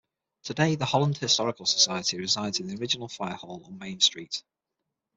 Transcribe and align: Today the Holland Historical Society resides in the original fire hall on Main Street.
Today 0.41 0.73
the 0.73 0.85
Holland 0.87 1.19
Historical 1.19 1.67
Society 1.67 2.17
resides 2.17 2.59
in 2.59 2.65
the 2.65 2.75
original 2.81 3.07
fire 3.07 3.35
hall 3.35 3.63
on 3.65 3.77
Main 3.77 3.99
Street. 3.99 4.41